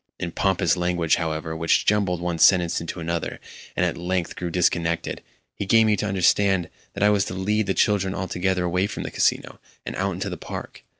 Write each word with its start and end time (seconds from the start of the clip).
In 0.19 0.31
pompous 0.31 0.75
language, 0.75 1.17
however, 1.17 1.55
which 1.55 1.85
jumbled 1.85 2.21
one 2.21 2.39
sentence 2.39 2.81
into 2.81 2.99
another, 2.99 3.39
and 3.75 3.85
at 3.85 3.95
length 3.95 4.35
grew 4.35 4.49
disconnected, 4.49 5.21
he 5.53 5.67
gave 5.67 5.85
me 5.85 5.95
to 5.97 6.07
understand 6.07 6.71
that 6.95 7.03
I 7.03 7.11
was 7.11 7.23
to 7.25 7.35
lead 7.35 7.67
the 7.67 7.75
children 7.75 8.15
altogether 8.15 8.63
away 8.63 8.87
from 8.87 9.03
the 9.03 9.11
Casino, 9.11 9.59
and 9.85 9.95
out 9.95 10.13
into 10.15 10.31
the 10.31 10.37
park. 10.37 10.83